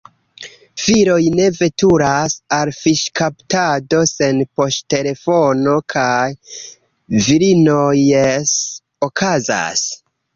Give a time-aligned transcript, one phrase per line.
[0.83, 6.29] Viroj ne veturas al fiŝkaptado sen poŝtelefono, kaj
[7.27, 8.55] virinoj– jes,
[9.09, 9.85] okazas!